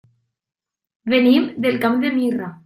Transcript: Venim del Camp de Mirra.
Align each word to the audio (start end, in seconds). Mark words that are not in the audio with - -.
Venim 1.13 1.45
del 1.67 1.79
Camp 1.85 2.01
de 2.07 2.13
Mirra. 2.17 2.51